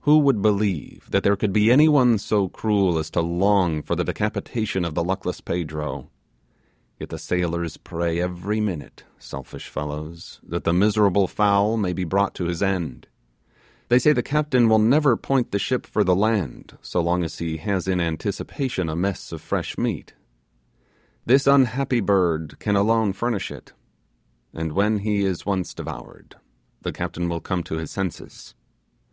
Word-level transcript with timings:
Who 0.00 0.18
would 0.18 0.42
believe 0.42 1.06
that 1.12 1.22
there 1.22 1.36
could 1.36 1.52
be 1.52 1.70
any 1.70 1.88
one 1.88 2.18
so 2.18 2.48
cruel 2.48 2.98
as 2.98 3.08
to 3.10 3.20
long 3.20 3.82
for 3.84 3.94
the 3.94 4.02
decapitation 4.02 4.84
of 4.84 4.94
the 4.96 5.04
luckless 5.04 5.40
Pedro; 5.40 6.10
yet 6.98 7.10
the 7.10 7.20
sailors 7.20 7.76
pray 7.76 8.18
every 8.18 8.60
minute, 8.60 9.04
selfish 9.16 9.68
fellows, 9.68 10.40
that 10.42 10.64
the 10.64 10.72
miserable 10.72 11.28
fowl 11.28 11.76
may 11.76 11.92
be 11.92 12.02
brought 12.02 12.34
to 12.34 12.46
his 12.46 12.64
end. 12.64 13.06
They 13.86 14.00
say 14.00 14.12
the 14.12 14.24
captain 14.24 14.68
will 14.68 14.80
never 14.80 15.16
point 15.16 15.52
the 15.52 15.58
ship 15.60 15.86
for 15.86 16.02
the 16.02 16.16
land 16.16 16.76
so 16.82 17.00
long 17.00 17.22
as 17.22 17.38
he 17.38 17.58
has 17.58 17.86
in 17.86 18.00
anticipation 18.00 18.88
a 18.88 18.96
mess 18.96 19.30
of 19.30 19.40
fresh 19.40 19.78
meat. 19.78 20.14
This 21.26 21.46
unhappy 21.46 22.00
bird 22.00 22.58
can 22.58 22.74
alone 22.74 23.12
furnish 23.12 23.52
it; 23.52 23.72
and 24.52 24.72
when 24.72 24.98
he 24.98 25.20
is 25.20 25.46
once 25.46 25.74
devoured, 25.74 26.34
the 26.82 26.90
captain 26.92 27.28
will 27.28 27.40
come 27.40 27.62
to 27.62 27.76
his 27.76 27.92
senses. 27.92 28.56